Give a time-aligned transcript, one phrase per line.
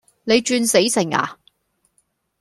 [0.23, 1.37] 你轉死性呀